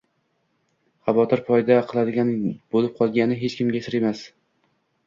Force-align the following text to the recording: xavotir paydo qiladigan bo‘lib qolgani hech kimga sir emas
xavotir 1.09 1.43
paydo 1.49 1.77
qiladigan 1.91 2.35
bo‘lib 2.75 2.97
qolgani 2.99 3.39
hech 3.45 3.61
kimga 3.63 3.85
sir 3.89 4.01
emas 4.03 4.27